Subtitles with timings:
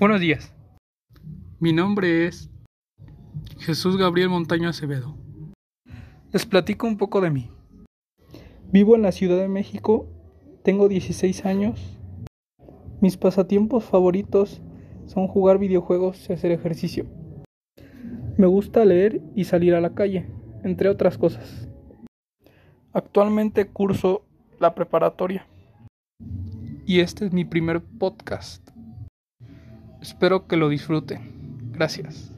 [0.00, 0.50] Buenos días.
[1.58, 2.48] Mi nombre es
[3.58, 5.14] Jesús Gabriel Montaño Acevedo.
[6.32, 7.50] Les platico un poco de mí.
[8.72, 10.08] Vivo en la Ciudad de México,
[10.62, 11.98] tengo 16 años.
[13.02, 14.62] Mis pasatiempos favoritos
[15.04, 17.04] son jugar videojuegos y hacer ejercicio.
[18.38, 20.30] Me gusta leer y salir a la calle,
[20.64, 21.68] entre otras cosas.
[22.94, 24.24] Actualmente curso
[24.60, 25.46] la preparatoria.
[26.86, 28.79] Y este es mi primer podcast.
[30.00, 31.72] Espero que lo disfruten.
[31.72, 32.32] Gracias.